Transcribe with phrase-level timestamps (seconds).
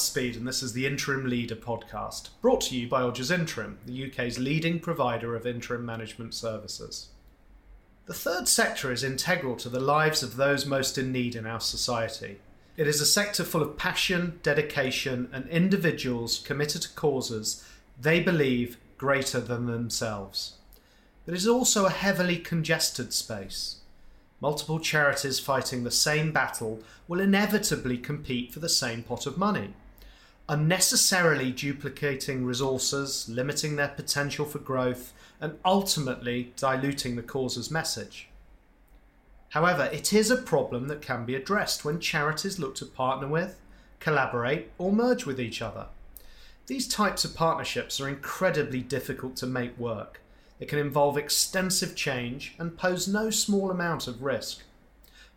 [0.00, 4.06] Speed, and this is the Interim Leader podcast, brought to you by Odgers Interim, the
[4.06, 7.08] UK's leading provider of interim management services.
[8.06, 11.60] The third sector is integral to the lives of those most in need in our
[11.60, 12.38] society.
[12.76, 17.64] It is a sector full of passion, dedication, and individuals committed to causes
[18.00, 20.54] they believe greater than themselves.
[21.24, 23.76] But it is also a heavily congested space.
[24.40, 29.72] Multiple charities fighting the same battle will inevitably compete for the same pot of money,
[30.48, 38.28] unnecessarily duplicating resources, limiting their potential for growth, and ultimately diluting the cause's message.
[39.50, 43.60] However, it is a problem that can be addressed when charities look to partner with,
[44.00, 45.86] collaborate, or merge with each other.
[46.66, 50.20] These types of partnerships are incredibly difficult to make work
[50.58, 54.62] They can involve extensive change and pose no small amount of risk.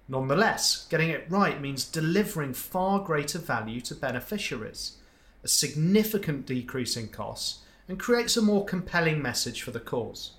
[0.09, 4.97] Nonetheless, getting it right means delivering far greater value to beneficiaries,
[5.43, 10.31] a significant decrease in costs, and creates a more compelling message for the cause.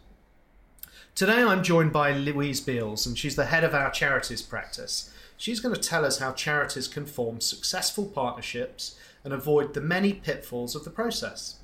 [1.15, 5.13] Today I'm joined by Louise Beales, and she's the head of our charities practice.
[5.37, 10.13] She's going to tell us how charities can form successful partnerships and avoid the many
[10.13, 11.57] pitfalls of the process.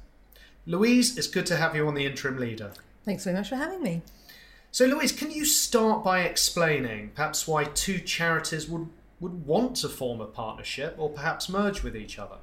[0.66, 2.72] Louise, it's good to have you on the interim leader.
[3.04, 4.02] Thanks very much for having me.
[4.74, 8.88] So, Louise, can you start by explaining perhaps why two charities would,
[9.20, 12.38] would want to form a partnership or perhaps merge with each other?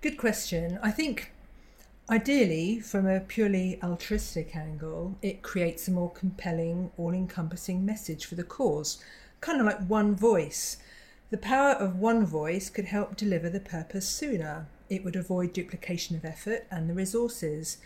[0.00, 0.80] Good question.
[0.82, 1.30] I think
[2.10, 8.34] ideally, from a purely altruistic angle, it creates a more compelling, all encompassing message for
[8.34, 9.00] the cause,
[9.40, 10.78] kind of like one voice.
[11.30, 14.66] The power of one voice could help deliver the purpose sooner.
[14.90, 17.78] It would avoid duplication of effort and the resources.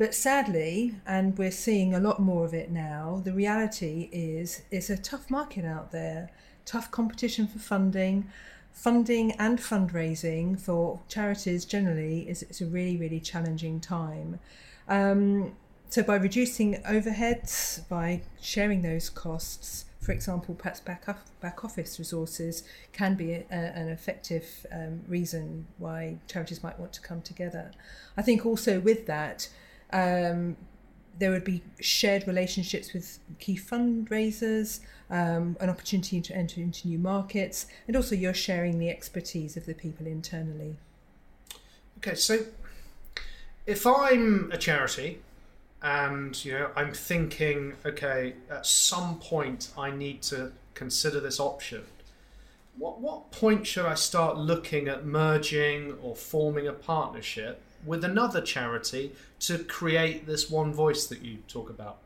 [0.00, 4.88] But sadly, and we're seeing a lot more of it now, the reality is it's
[4.88, 6.30] a tough market out there,
[6.64, 8.26] tough competition for funding.
[8.72, 14.40] Funding and fundraising for charities generally is it's a really, really challenging time.
[14.88, 15.54] Um,
[15.90, 21.04] so by reducing overheads, by sharing those costs, for example, perhaps back,
[21.40, 27.02] back office resources can be a, an effective um, reason why charities might want to
[27.02, 27.72] come together.
[28.16, 29.50] I think also with that,
[29.92, 30.56] um,
[31.18, 34.80] there would be shared relationships with key fundraisers,
[35.10, 39.66] um, an opportunity to enter into new markets, and also you're sharing the expertise of
[39.66, 40.76] the people internally.
[41.98, 42.38] Okay, so
[43.66, 45.20] if I'm a charity
[45.82, 51.84] and you know I'm thinking, okay, at some point I need to consider this option.
[52.78, 58.40] What what point should I start looking at merging or forming a partnership with another
[58.40, 61.98] charity to create this one voice that you talk about?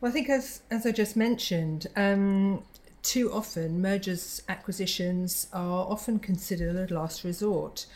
[0.00, 2.62] Well, I think as as I just mentioned, um,
[3.02, 7.86] too often mergers acquisitions are often considered a last resort.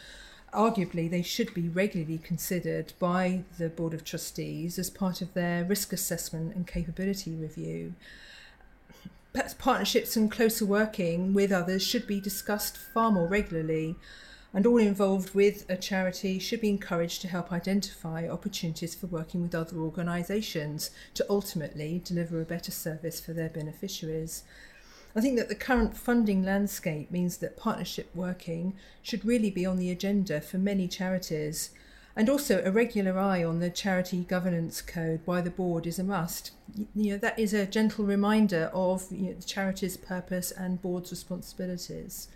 [0.53, 5.65] Arguably, they should be regularly considered by the Board of Trustees as part of their
[5.65, 7.95] risk assessment and capability review.
[9.33, 13.97] Perhaps partnerships and closer working with others should be discussed far more regularly
[14.55, 19.43] and all involved with a charity should be encouraged to help identify opportunities for working
[19.43, 24.45] with other organisations to ultimately deliver a better service for their beneficiaries.
[25.15, 29.79] I think that the current funding landscape means that partnership working should really be on
[29.79, 31.71] the agenda for many charities.
[32.15, 36.05] And also, a regular eye on the charity governance code by the board is a
[36.05, 36.51] must.
[36.95, 41.11] You know, that is a gentle reminder of you know, the charity's purpose and board's
[41.11, 42.29] responsibilities.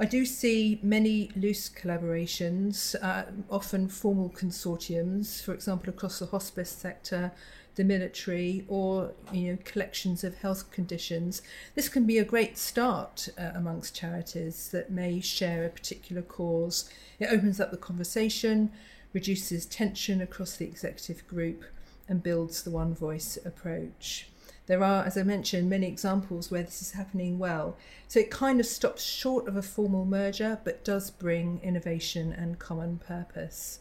[0.00, 6.70] I do see many loose collaborations, uh, often formal consortiums, for example, across the hospice
[6.70, 7.32] sector,
[7.74, 11.42] the military, or you know collections of health conditions.
[11.74, 16.88] This can be a great start uh, amongst charities that may share a particular cause.
[17.18, 18.72] It opens up the conversation,
[19.12, 21.62] reduces tension across the executive group,
[22.08, 24.30] and builds the one voice approach.
[24.70, 27.76] There are, as I mentioned, many examples where this is happening well.
[28.06, 32.56] So it kind of stops short of a formal merger, but does bring innovation and
[32.60, 33.80] common purpose.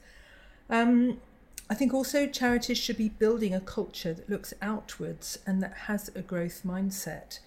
[0.68, 1.22] Um,
[1.69, 6.10] I think also charities should be building a culture that looks outwards and that has
[6.16, 7.38] a growth mindset.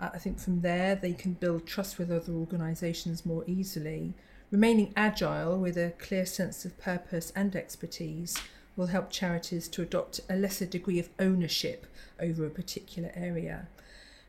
[0.00, 4.14] Uh, I think from there they can build trust with other organisations more easily.
[4.50, 8.38] Remaining agile with a clear sense of purpose and expertise
[8.76, 11.86] will help charities to adopt a lesser degree of ownership
[12.20, 13.68] over a particular area.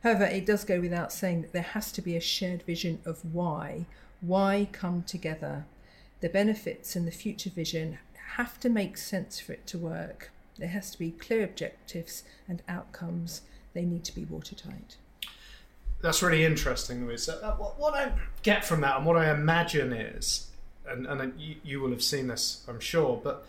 [0.03, 3.33] However, it does go without saying that there has to be a shared vision of
[3.33, 3.85] why.
[4.21, 5.65] Why come together?
[6.21, 7.99] The benefits and the future vision
[8.35, 10.31] have to make sense for it to work.
[10.57, 13.41] There has to be clear objectives and outcomes.
[13.73, 14.97] They need to be watertight.
[16.01, 17.29] that's really interesting, Louise.
[17.29, 18.11] Uh, what, I
[18.43, 20.49] get from that and what I imagine is,
[20.87, 23.45] and, and you, you will have seen this, I'm sure, but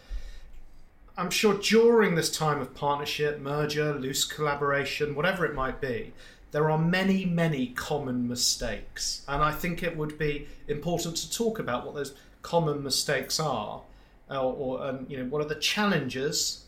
[1.18, 6.12] I'm sure during this time of partnership, merger, loose collaboration, whatever it might be,
[6.52, 9.24] there are many, many common mistakes.
[9.26, 13.82] And I think it would be important to talk about what those common mistakes are,
[14.30, 16.66] or, or and, you know, what are the challenges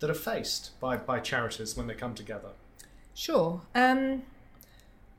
[0.00, 2.50] that are faced by, by charities when they come together.
[3.14, 3.62] Sure.
[3.72, 4.24] Um,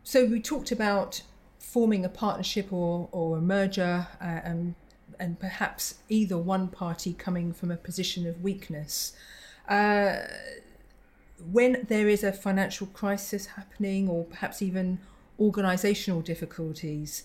[0.03, 1.21] so we talked about
[1.57, 4.75] forming a partnership or, or a merger uh, and,
[5.19, 9.13] and perhaps either one party coming from a position of weakness.
[9.67, 10.17] Uh,
[11.51, 14.99] when there is a financial crisis happening or perhaps even
[15.39, 17.23] organizational difficulties,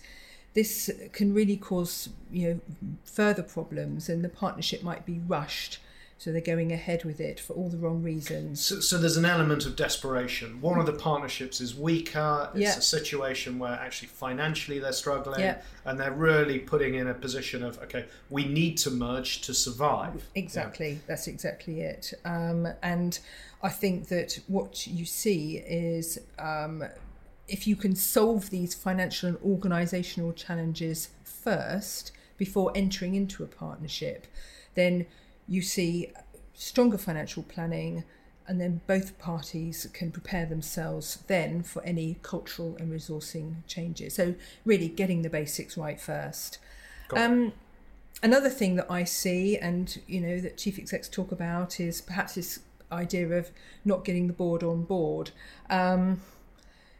[0.55, 2.61] this can really cause you know
[3.05, 5.79] further problems and the partnership might be rushed
[6.19, 8.61] so they're going ahead with it for all the wrong reasons.
[8.61, 10.61] So, so there's an element of desperation.
[10.61, 12.51] One of the partnerships is weaker.
[12.55, 12.77] It's Yeah.
[12.77, 15.63] a situation where actually financially they're struggling, Yeah.
[15.85, 20.29] and they're really putting in a position of okay, we need to merge to survive.
[20.35, 22.13] Exactly, that's exactly it.
[22.25, 23.19] Um, and
[23.63, 26.85] I think that what you see is um,
[27.47, 34.27] if you can solve these financial and organisational challenges first before entering into a partnership,
[34.75, 35.07] then
[35.49, 36.13] you see
[36.55, 38.05] stronger financial planning.
[38.47, 44.15] And then both parties can prepare themselves then for any cultural and resourcing changes.
[44.15, 46.59] So, really getting the basics right first.
[47.15, 47.53] Um,
[48.23, 52.37] another thing that I see, and you know that chief execs talk about, is perhaps
[52.37, 52.61] this
[52.91, 53.51] idea of
[53.85, 55.31] not getting the board on board.
[55.69, 56.23] Um,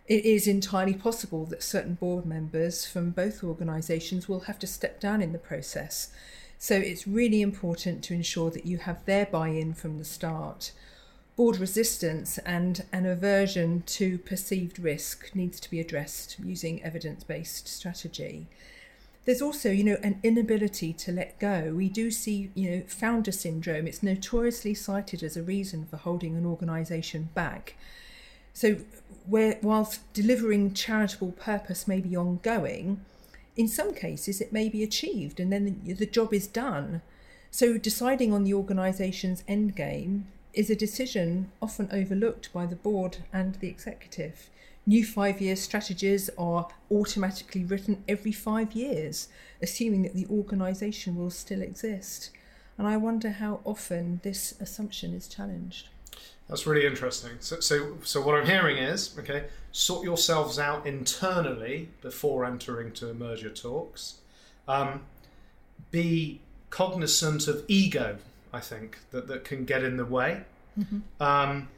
[0.07, 5.01] it is entirely possible that certain board members from both organisations will have to step
[5.01, 6.11] down in the process.
[6.59, 10.73] So it's really important to ensure that you have their buy-in from the start.
[11.37, 18.49] Board resistance and an aversion to perceived risk needs to be addressed using evidence-based strategy.
[19.25, 21.75] There's also you know an inability to let go.
[21.77, 23.87] We do see you know founder syndrome.
[23.87, 27.77] It's notoriously cited as a reason for holding an organization back.
[28.53, 28.79] So
[29.27, 33.05] where whilst delivering charitable purpose may be ongoing
[33.59, 37.03] in some cases it may be achieved and then the, the job is done
[37.51, 43.19] so deciding on the organization's end game is a decision often overlooked by the board
[43.33, 44.49] and the executive
[44.89, 49.29] New five year strategies are automatically written every five years,
[49.61, 52.31] assuming that the organisation will still exist.
[52.79, 55.91] And I wonder how often this assumption is challenged.
[56.49, 57.33] That's really interesting.
[57.41, 63.13] So, so, so what I'm hearing is okay, sort yourselves out internally before entering to
[63.13, 64.17] merger talks.
[64.67, 65.03] Um,
[65.91, 66.41] be
[66.71, 68.19] cognizant of ego.
[68.53, 70.43] I think that that can get in the way.
[71.21, 71.69] Um,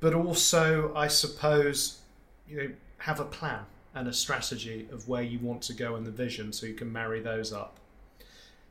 [0.00, 2.00] but also, I suppose,
[2.48, 3.60] you know, have a plan
[3.94, 6.92] and a strategy of where you want to go and the vision, so you can
[6.92, 7.76] marry those up.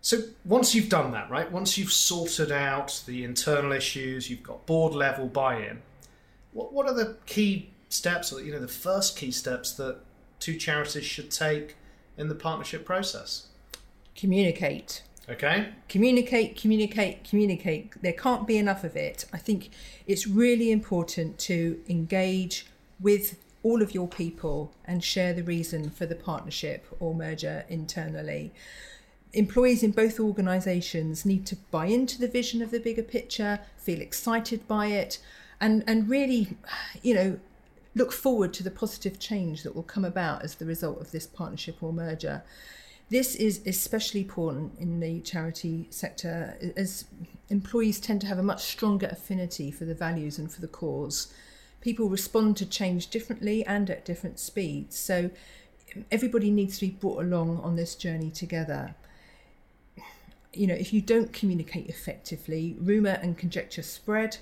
[0.02, 1.52] So once you've done that, right?
[1.52, 5.82] Once you've sorted out the internal issues, you've got board level buy-in.
[6.54, 10.00] What what are the key steps, or you know, the first key steps that
[10.40, 11.76] two charities should take
[12.18, 13.48] in the partnership process?
[14.16, 15.04] Communicate.
[15.30, 15.70] Okay.
[15.88, 18.02] Communicate, communicate, communicate.
[18.02, 19.26] There can't be enough of it.
[19.32, 19.70] I think
[20.08, 22.66] it's really important to engage
[23.00, 28.52] with all of your people and share the reason for the partnership or merger internally.
[29.34, 34.02] Employees in both organisations need to buy into the vision of the bigger picture, feel
[34.02, 35.20] excited by it,
[35.62, 36.58] and, and really,
[37.02, 37.40] you know,
[37.96, 41.28] look forward to the positive change that will come about as the result of this
[41.28, 42.44] partnership or merger.
[43.10, 47.06] This is especially important in the charity sector as
[47.50, 51.34] employees tend to have a much stronger affinity for the values and for the cause.
[51.82, 54.98] People respond to change differently and at different speeds.
[54.98, 55.30] So
[56.10, 58.96] everybody needs to be brought along on this journey together.
[60.54, 64.38] You know, if you don't communicate effectively, rumour and conjecture spread.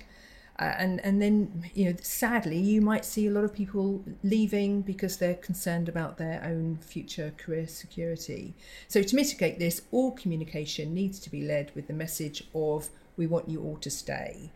[0.58, 4.82] Uh, and and then you know sadly you might see a lot of people leaving
[4.82, 8.52] because they're concerned about their own future career security
[8.86, 13.26] so to mitigate this all communication needs to be led with the message of we
[13.26, 14.50] want you all to stay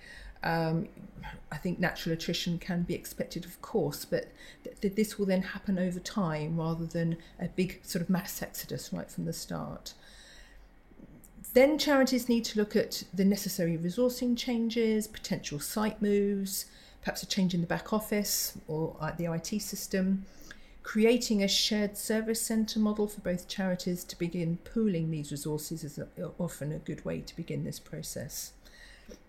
[0.45, 0.89] um,
[1.51, 4.29] I think natural attrition can be expected, of course, but
[4.63, 8.43] th- th- this will then happen over time rather than a big sort of mass
[8.43, 9.95] exodus right from the start.
[11.55, 16.67] Then charities need to look at the necessary resourcing changes, potential site moves,
[17.01, 20.27] perhaps a change in the back office or uh, the IT system,
[20.83, 26.01] creating a shared service centre model for both charities to begin pooling these resources is
[26.39, 28.53] often a good way to begin this process.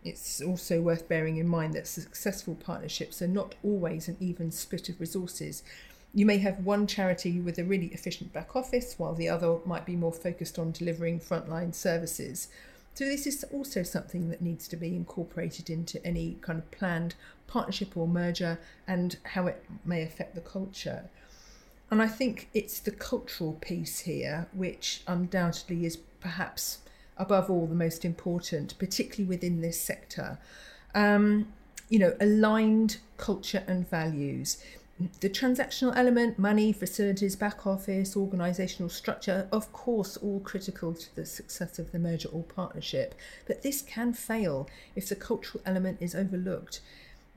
[0.03, 4.89] It's also worth bearing in mind that successful partnerships are not always an even split
[4.89, 5.62] of resources.
[6.15, 9.86] You may have one charity with a really efficient back office, while the other might
[9.86, 12.48] be more focused on delivering frontline services.
[12.93, 17.15] So, this is also something that needs to be incorporated into any kind of planned
[17.48, 18.57] partnership or merger
[18.88, 21.10] and how it may affect the culture.
[21.91, 26.77] And I think it's the cultural piece here, which undoubtedly is perhaps
[27.17, 30.39] above all the most important, particularly within this sector.
[30.93, 31.50] Um,
[31.89, 34.63] you know, aligned culture and values.
[35.20, 41.25] The transactional element, money, facilities, back office, organisational structure, of course, all critical to the
[41.25, 43.14] success of the merger or partnership.
[43.46, 46.80] But this can fail if the cultural element is overlooked.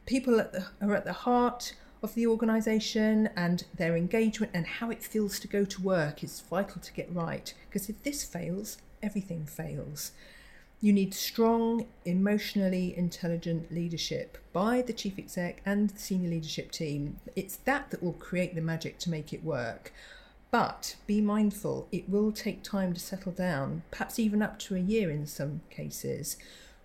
[0.07, 4.91] People at the, are at the heart of the organisation and their engagement and how
[4.91, 7.53] it feels to go to work is vital to get right.
[7.69, 10.13] Because if this fails, everything fails.
[10.81, 17.19] You need strong, emotionally intelligent leadership by the chief exec and the senior leadership team.
[17.35, 19.93] It's that that will create the magic to make it work.
[20.53, 24.81] But be mindful, it will take time to settle down, perhaps even up to a
[24.81, 26.37] year in some cases.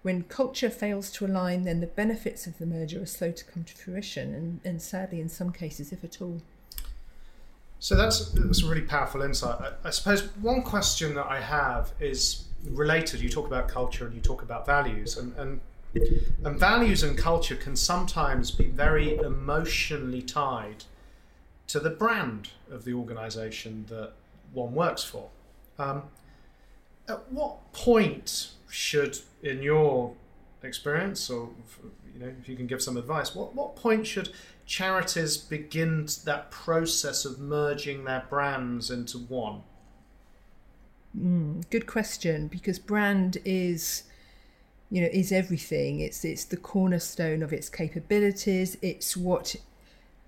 [0.02, 3.64] When culture fails to align, then the benefits of the merger are slow to come
[3.64, 6.42] to fruition, and, and sadly, in some cases, if at all.
[7.80, 9.62] So that's, that's a really powerful insight.
[9.62, 13.22] I, I suppose one question that I have is related.
[13.22, 15.60] You talk about culture and you talk about values, and, and
[16.44, 20.86] and values and culture can sometimes be very emotionally tied
[21.68, 24.14] to the brand of the organisation that
[24.52, 25.30] one works for.
[25.78, 26.04] Um,
[27.08, 30.16] at what point should, in your
[30.64, 31.50] experience, or
[32.14, 34.30] you know, if you can give some advice, what what point should
[34.66, 39.62] charities begin that process of merging their brands into one?
[41.18, 44.04] Mm, good question, because brand is,
[44.90, 46.00] you know, is everything.
[46.00, 48.78] It's it's the cornerstone of its capabilities.
[48.82, 49.56] It's what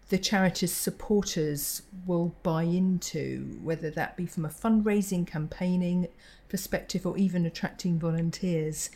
[0.10, 6.08] the charity's supporters will buy into, whether that be from a fundraising, campaigning
[6.50, 8.92] perspective, or even attracting volunteers.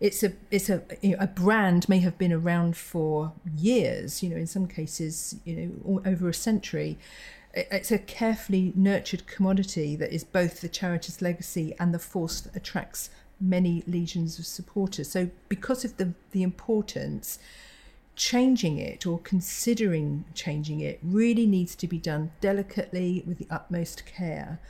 [0.00, 4.22] It's a it's a you know, a brand may have been around for years.
[4.22, 6.98] You know, in some cases, you know, over a century
[7.54, 12.56] it's a carefully nurtured commodity that is both the charity's legacy and the force that
[12.56, 15.10] attracts many legions of supporters.
[15.10, 17.38] So, because of the, the importance,
[18.14, 24.04] changing it or considering changing it really needs to be done delicately with the utmost
[24.04, 24.60] care.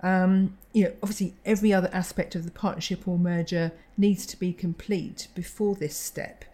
[0.00, 4.52] Um, you know, obviously, every other aspect of the partnership or merger needs to be
[4.52, 6.44] complete before this step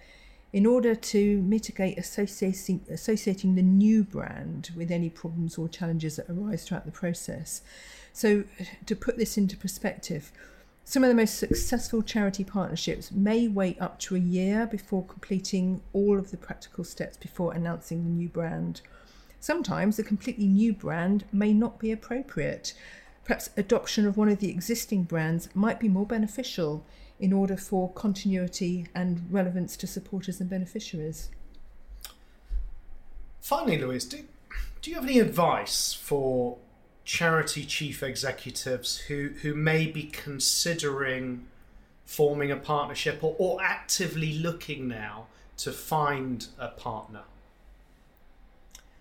[0.52, 6.28] in order to mitigate associating, associating the new brand with any problems or challenges that
[6.31, 7.62] arise throughout the process.
[8.12, 8.45] So,
[8.87, 10.33] to put this into perspective,
[10.85, 15.83] some of the most successful charity partnerships may wait up to a year before completing
[15.93, 18.81] all of the practical steps before announcing the new brand.
[19.38, 22.73] Sometimes a completely new brand may not be appropriate.
[23.25, 26.87] Perhaps adoption of one of the existing brands might be more beneficial
[27.21, 31.31] in order for continuity and relevance to supporters and beneficiaries.
[33.41, 34.19] Finally, Louise, do,
[34.83, 36.59] do you have any advice for
[37.05, 41.47] charity chief executives who, who may be considering
[42.05, 47.23] forming a partnership or, or actively looking now to find a partner?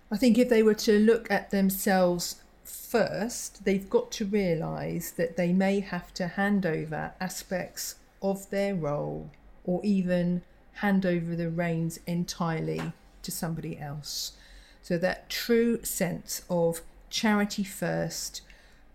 [0.10, 5.36] I think if they were to look at themselves first, they've got to realise that
[5.36, 9.30] they may have to hand over aspects of their role
[9.64, 10.42] or even
[10.74, 12.94] hand over the reins entirely
[13.24, 14.34] to somebody else.
[14.82, 18.42] So that true sense of charity first,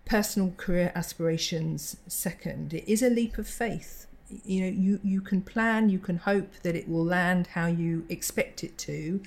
[0.05, 2.73] personal career aspirations second.
[2.73, 4.07] It is a leap of faith.
[4.45, 8.07] You know, you, you can plan, you can hope that it will land how you
[8.09, 9.21] expect it to,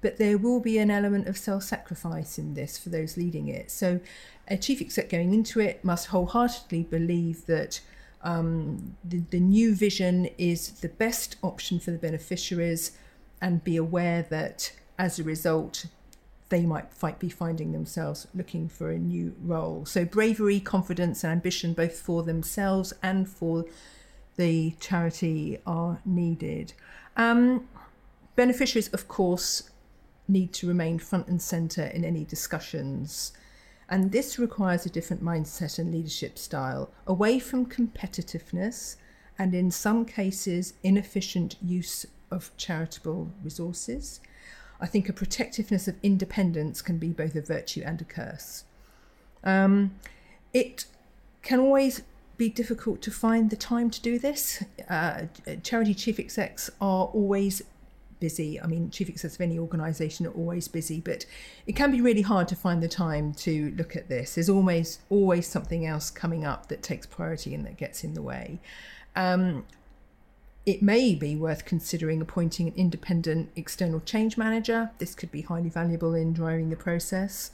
[0.00, 3.70] but there will be an element of self sacrifice in this for those leading it.
[3.70, 4.00] So,
[4.48, 7.80] a chief exec going into it must wholeheartedly believe that
[8.26, 12.90] um, the, the new vision is the best option for the beneficiaries
[13.40, 15.86] and be aware that as a result,
[16.48, 19.86] they might fight, be finding themselves looking for a new role.
[19.86, 23.64] So, bravery, confidence, and ambition, both for themselves and for
[24.34, 26.72] the charity, are needed.
[27.16, 27.68] Um,
[28.34, 29.70] beneficiaries, of course,
[30.26, 33.30] need to remain front and centre in any discussions.
[33.88, 38.96] And this requires a different mindset and leadership style, away from competitiveness
[39.38, 44.20] and, in some cases, inefficient use of charitable resources.
[44.80, 48.64] I think a protectiveness of independence can be both a virtue and a curse.
[49.44, 49.94] Um,
[50.52, 50.86] it
[51.42, 52.02] can always
[52.36, 54.62] be difficult to find the time to do this.
[54.90, 55.22] Uh,
[55.62, 57.62] charity chief execs are always
[58.20, 58.60] busy.
[58.60, 61.26] I mean, chief execs of any organisation are always busy, but
[61.66, 64.34] it can be really hard to find the time to look at this.
[64.34, 68.22] There's always always something else coming up that takes priority and that gets in the
[68.22, 68.60] way.
[69.14, 69.64] Um,
[70.64, 74.90] it may be worth considering appointing an independent external change manager.
[74.98, 77.52] This could be highly valuable in driving the process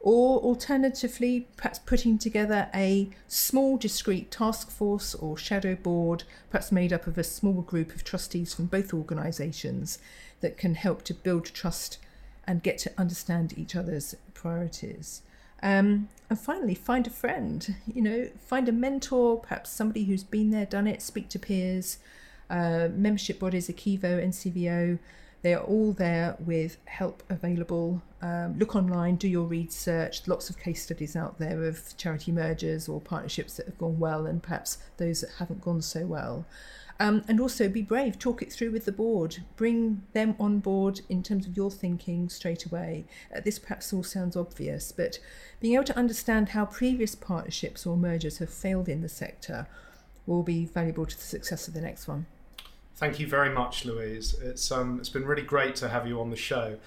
[0.00, 6.92] or alternatively, perhaps putting together a small discrete task force or shadow board, perhaps made
[6.92, 9.98] up of a small group of trustees from both organisations
[10.40, 11.98] that can help to build trust
[12.46, 15.22] and get to understand each other's priorities.
[15.62, 20.50] Um, and finally, find a friend, you know, find a mentor, perhaps somebody who's been
[20.50, 21.98] there, done it, speak to peers,
[22.48, 24.98] uh, membership bodies, ACEVO, NCVO,
[25.42, 28.02] they are all there with help available.
[28.20, 30.26] Um, look online, do your research.
[30.26, 34.26] Lots of case studies out there of charity mergers or partnerships that have gone well
[34.26, 36.44] and perhaps those that haven't gone so well.
[37.00, 41.02] Um, and also be brave, talk it through with the board, bring them on board
[41.08, 43.04] in terms of your thinking straight away.
[43.34, 45.20] Uh, this perhaps all sounds obvious, but
[45.60, 49.68] being able to understand how previous partnerships or mergers have failed in the sector
[50.26, 52.26] will be valuable to the success of the next one.
[52.98, 54.34] Thank you very much, Louise.
[54.42, 56.78] It's um, it's been really great to have you on the show.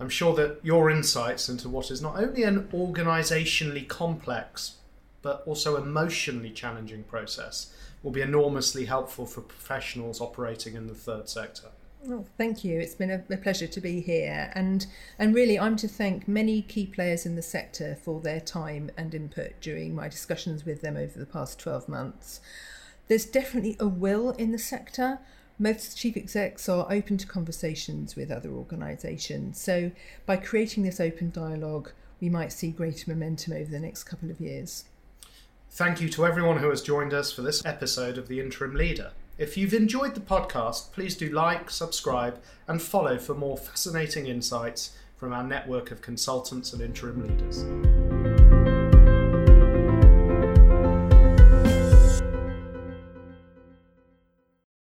[0.00, 4.76] I'm sure that your insights into what is not only an organisationally complex
[5.22, 7.72] but also emotionally challenging process
[8.02, 11.68] will be enormously helpful for professionals operating in the third sector.
[12.02, 12.80] Well, thank you.
[12.80, 14.86] It's been a, a, pleasure to be here, and
[15.18, 19.14] and really, I'm to thank many key players in the sector for their time and
[19.14, 22.40] input during my discussions with them over the past 12 months.
[23.08, 25.18] There's definitely a will in the sector,
[25.60, 29.60] most chief execs are open to conversations with other organisations.
[29.60, 29.92] So,
[30.24, 34.40] by creating this open dialogue, we might see greater momentum over the next couple of
[34.40, 34.84] years.
[35.70, 39.12] Thank you to everyone who has joined us for this episode of The Interim Leader.
[39.38, 44.96] If you've enjoyed the podcast, please do like, subscribe, and follow for more fascinating insights
[45.16, 48.09] from our network of consultants and interim leaders.